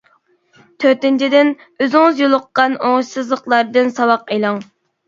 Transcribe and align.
تۆتىنچىدىن: 0.83 1.53
ئۆزىڭىز 1.85 2.25
يولۇققان 2.25 2.81
ئوڭۇشسىزلىقلاردىن 2.89 3.97
ساۋاق 4.01 4.27
ئېلىڭ. 4.37 4.65